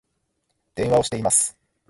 [0.73, 1.55] 電話をしています